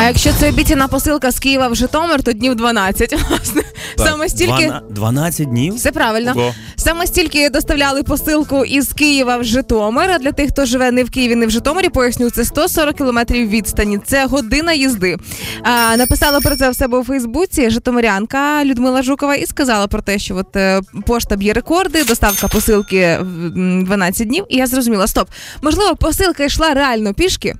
А 0.00 0.06
якщо 0.06 0.30
це 0.40 0.48
обіцяна 0.48 0.88
посилка 0.88 1.30
з 1.30 1.38
Києва 1.38 1.68
в 1.68 1.74
Житомир, 1.74 2.22
то 2.22 2.32
днів 2.32 2.54
12. 2.54 3.12
власне. 3.30 3.62
Саме 3.96 4.28
стільки. 4.28 4.52
Двана- 4.52 4.80
12 4.90 5.48
днів? 5.48 5.74
Все 5.74 5.92
правильно. 5.92 6.32
Ого. 6.36 6.54
Саме 6.76 7.06
стільки 7.06 7.50
доставляли 7.50 8.02
посилку 8.02 8.64
із 8.64 8.92
Києва 8.92 9.36
в 9.36 9.44
Житомир. 9.44 10.10
А 10.10 10.18
для 10.18 10.32
тих, 10.32 10.50
хто 10.50 10.64
живе 10.64 10.90
не 10.90 11.04
в 11.04 11.10
Києві, 11.10 11.34
не 11.34 11.46
в 11.46 11.50
Житомирі, 11.50 11.88
поясню, 11.88 12.30
це 12.30 12.44
140 12.44 12.96
кілометрів 12.96 13.48
відстані. 13.48 13.98
Це 14.06 14.26
година 14.26 14.72
їзди. 14.72 15.16
А, 15.62 15.96
написала 15.96 16.40
про 16.40 16.56
це 16.56 16.70
в 16.70 16.74
себе 16.76 16.98
у 16.98 17.04
Фейсбуці 17.04 17.70
Житомирянка 17.70 18.64
Людмила 18.64 19.02
Жукова 19.02 19.34
і 19.34 19.46
сказала 19.46 19.86
про 19.86 20.02
те, 20.02 20.18
що 20.18 20.36
от 20.36 20.56
е, 20.56 20.80
пошта 21.06 21.36
б'є 21.36 21.52
рекорди, 21.52 22.04
доставка 22.04 22.48
посилки 22.48 23.18
в 23.20 23.46
м, 23.56 23.84
12 23.84 24.28
днів. 24.28 24.44
І 24.48 24.56
я 24.56 24.66
зрозуміла, 24.66 25.06
стоп, 25.06 25.28
можливо, 25.62 25.96
посилка 25.96 26.44
йшла 26.44 26.74
реально 26.74 27.14
пішки. 27.14 27.54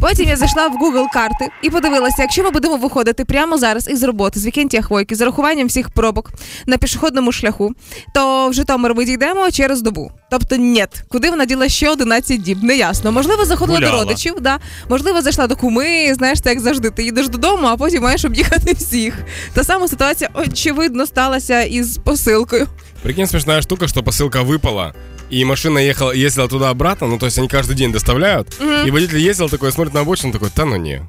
Потім 0.00 0.28
я 0.28 0.36
зайшла 0.36 0.68
в 0.68 0.72
Google 0.76 1.04
карти 1.12 1.48
і 1.62 1.70
подивилася, 1.70 2.22
якщо 2.22 2.42
ми 2.42 2.50
будемо 2.50 2.76
виходити 2.76 3.24
прямо 3.24 3.58
зараз 3.58 3.88
із 3.88 4.02
роботи 4.02 4.40
з 4.40 4.46
Вікентія 4.46 4.82
Хвойки 4.82 5.14
з 5.16 5.20
урахуванням 5.20 5.66
всіх 5.68 5.90
пробок 5.90 6.30
на 6.66 6.76
пішохідному 6.78 7.32
шляху, 7.32 7.72
то 8.14 8.48
в 8.48 8.52
Житомир 8.54 8.94
ми 8.94 9.04
дійдемо 9.04 9.50
через 9.50 9.82
добу. 9.82 10.10
Тобто, 10.30 10.56
ні, 10.56 10.86
куди 11.08 11.30
вона 11.30 11.44
діла 11.44 11.68
ще 11.68 11.90
11 11.90 12.42
діб, 12.42 12.62
неясно. 12.62 13.12
Можливо, 13.12 13.44
заходила 13.44 13.78
Гуляла. 13.78 13.92
до 13.96 14.04
родичів, 14.04 14.34
да. 14.40 14.58
можливо, 14.90 15.22
зайшла 15.22 15.46
до 15.46 15.56
куми. 15.56 16.14
Знаєш, 16.14 16.40
це 16.40 16.50
як 16.50 16.60
завжди. 16.60 16.90
Ти 16.90 17.02
їдеш 17.04 17.28
додому, 17.28 17.66
а 17.66 17.76
потім 17.76 18.02
маєш 18.02 18.24
об'їхати 18.24 18.72
всіх. 18.72 19.14
Та 19.54 19.64
сама 19.64 19.88
ситуація, 19.88 20.30
очевидно, 20.34 21.06
сталася 21.06 21.62
із 21.62 21.98
посилкою. 21.98 22.66
Прикинь, 23.02 23.26
смешная 23.26 23.62
штука, 23.62 23.88
что 23.88 24.02
посылка 24.02 24.42
выпала, 24.42 24.94
и 25.30 25.44
машина 25.44 25.78
ехала, 25.78 26.10
ездила 26.10 26.48
туда-обратно, 26.48 27.06
ну 27.06 27.18
то 27.18 27.26
есть 27.26 27.38
они 27.38 27.48
каждый 27.48 27.76
день 27.76 27.92
доставляют, 27.92 28.48
и 28.86 28.90
водитель 28.90 29.18
ездил 29.18 29.48
такой, 29.48 29.72
смотрит 29.72 29.94
на 29.94 30.00
обочину, 30.00 30.32
такой, 30.32 30.50
да 30.54 30.64
ну 30.64 30.76
не. 30.76 31.08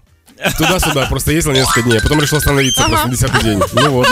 Туда-сюда, 0.57 1.07
просто 1.07 1.31
ездил 1.33 1.51
несколько 1.51 1.81
дней, 1.81 1.97
а 1.97 2.01
потом 2.01 2.21
решил 2.21 2.37
остановиться 2.37 2.85
Ага. 2.85 3.07
просто 3.07 3.27
на 3.27 3.33
10 3.33 3.43
день. 3.43 3.61
Ну 3.73 3.89
вот. 3.91 4.07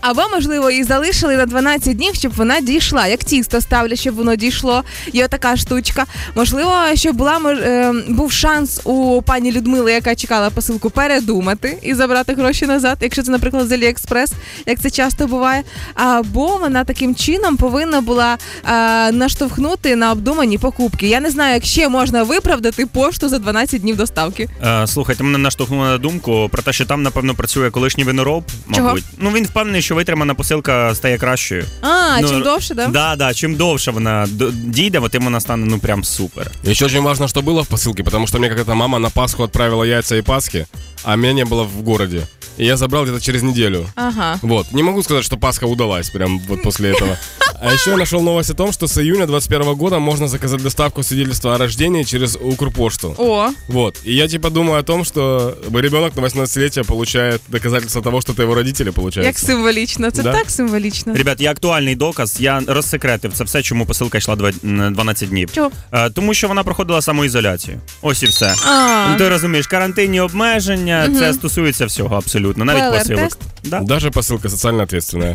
Або, 0.00 0.22
можливо, 0.34 0.70
і 0.70 0.84
залишили 0.84 1.36
на 1.36 1.46
12 1.46 1.96
днів, 1.96 2.14
щоб 2.14 2.32
вона 2.32 2.60
дійшла. 2.60 3.06
Як 3.06 3.24
тісто 3.24 3.60
ставлять, 3.60 3.98
щоб 3.98 4.14
воно 4.14 4.36
дійшло. 4.36 4.84
Є 5.12 5.28
така 5.28 5.56
штучка. 5.56 6.06
Можливо, 6.34 6.72
щоб 6.94 7.16
була 7.16 7.40
е, 7.46 7.92
був 8.08 8.32
шанс 8.32 8.80
у 8.84 9.22
пані 9.22 9.52
Людмили, 9.52 9.92
яка 9.92 10.14
чекала 10.14 10.50
посилку, 10.50 10.90
передумати 10.90 11.78
і 11.82 11.94
забрати 11.94 12.34
гроші 12.34 12.66
назад, 12.66 12.98
якщо 13.00 13.22
це, 13.22 13.30
наприклад, 13.30 13.68
з 13.68 13.72
Аліекспрес, 13.72 14.32
як 14.66 14.80
це 14.80 14.90
часто 14.90 15.26
буває. 15.26 15.62
Або 15.94 16.56
вона 16.56 16.84
таким 16.84 17.14
чином 17.14 17.56
повинна 17.56 18.00
була 18.00 18.38
е, 18.64 19.12
наштовхнути 19.12 19.96
на 19.96 20.12
обдумані 20.12 20.58
покупки. 20.58 21.08
Я 21.08 21.20
не 21.20 21.30
знаю, 21.30 21.54
як 21.54 21.64
ще 21.64 21.88
можна 21.88 22.22
виправдати 22.22 22.86
пошту 22.86 23.28
за 23.28 23.38
12 23.38 23.80
днів 23.80 23.96
доставки. 23.96 24.48
Е, 24.64 24.86
слухайте, 24.86 25.24
мене 25.24 25.38
наштовхнуло 25.38 25.84
на 25.84 25.98
думку 25.98 26.48
про 26.52 26.62
те, 26.62 26.72
що 26.72 26.86
там, 26.86 27.02
напевно, 27.02 27.34
працює 27.34 27.70
колишній 27.70 28.04
винороб, 28.04 28.44
Чого? 28.76 28.96
Ну 29.18 29.30
він 29.30 29.46
впевнений, 29.61 29.81
що 29.81 29.95
витримана 29.95 30.33
посилка 30.33 30.95
стає 30.95 31.17
кращою. 31.17 31.65
А, 31.81 32.21
Ну, 32.21 32.29
чим 32.29 32.41
довше, 32.41 32.73
да? 32.73 32.87
Да, 32.87 33.15
да, 33.15 33.33
чим 33.33 33.55
довше 33.55 33.91
вона 33.91 34.27
д- 34.29 34.51
дійде, 34.51 34.99
от 34.99 35.11
тим 35.11 35.23
вона 35.23 35.39
стане 35.39 35.65
ну 35.65 35.79
прям 35.79 36.03
супер. 36.03 36.51
Еще 36.67 36.85
очень 36.85 37.01
важно, 37.03 37.27
что 37.27 37.41
было 37.41 37.61
в 37.63 37.67
посылке, 37.67 38.03
потому 38.03 38.27
что 38.27 38.39
мне 38.39 38.49
какая-то 38.49 38.75
мама 38.75 38.99
на 38.99 39.09
Пасху 39.09 39.43
отправила 39.43 39.83
яйца 39.83 40.15
и 40.15 40.21
Пасхи, 40.21 40.65
а 41.03 41.15
меня 41.15 41.33
не 41.33 41.45
было 41.45 41.63
в 41.63 41.81
городе. 41.81 42.21
И 42.59 42.65
я 42.65 42.77
забрал 42.77 43.03
где-то 43.03 43.19
через 43.21 43.43
неделю. 43.43 43.85
Ага. 43.95 44.39
Вот. 44.41 44.71
Не 44.73 44.83
могу 44.83 45.03
сказать, 45.03 45.23
что 45.23 45.37
Пасха 45.37 45.65
удалась 45.67 46.09
прям 46.09 46.39
вот 46.47 46.61
после 46.63 46.89
этого. 46.91 47.17
А 47.61 47.73
еще 47.73 47.89
я 47.91 47.97
нашел 47.97 48.21
новость 48.21 48.49
о 48.49 48.53
том, 48.53 48.71
что 48.71 48.87
с 48.87 48.97
июня 49.01 49.25
21 49.25 49.75
года 49.75 49.99
можно 49.99 50.27
заказать 50.27 50.61
доставку 50.63 51.03
свидетельства 51.03 51.55
о 51.55 51.57
рождении 51.57 52.03
через 52.03 52.35
Укрпошту. 52.41 53.15
О, 53.17 53.49
Вот. 53.67 53.95
И 54.07 54.13
я 54.13 54.27
типа 54.27 54.49
думаю 54.49 54.79
о 54.79 54.83
том, 54.83 55.05
что 55.05 55.53
ребенок 55.73 56.15
на 56.15 56.21
18-летие 56.21 56.83
получает 56.83 57.41
доказательство 57.47 58.01
того, 58.01 58.21
что 58.21 58.33
это 58.33 58.41
его 58.43 58.55
родители, 58.55 58.87
як 58.87 58.95
получается. 58.95 59.45
символічно. 59.45 60.11
Це 60.11 60.23
Да. 60.23 60.33
так 60.33 60.49
символічно. 60.51 61.13
Ребят, 61.15 61.41
є 61.41 61.51
актуальний 61.51 61.95
доказ. 61.95 62.37
Я 62.39 62.61
розсекретив 62.67 63.33
це 63.33 63.43
все, 63.43 63.61
чому 63.61 63.85
посилка 63.85 64.17
йшла 64.17 64.35
два- 64.35 64.51
м, 64.63 64.93
12 64.93 65.29
днів. 65.29 65.49
Чого? 65.55 65.71
Е, 65.91 66.09
тому 66.09 66.33
що 66.33 66.47
вона 66.47 66.63
проходила 66.63 67.01
самоізоляцію. 67.01 67.79
Ось 68.01 68.23
і 68.23 68.25
все. 68.25 68.53
А. 68.67 69.07
Ну, 69.11 69.17
ти 69.17 69.29
розумієш, 69.29 69.67
карантинні 69.67 70.19
обмеження, 70.21 71.09
це 71.19 71.33
стосується 71.33 71.85
всього 71.85 72.15
абсолютно, 72.15 72.40
Навіть 72.56 72.82
ПЛР-тест? 72.82 73.08
посилок. 73.08 73.32
Да. 73.62 73.80
Даже 73.80 74.10
посылка 74.10 74.48
социально 74.48 74.82
ответственная. 74.82 75.30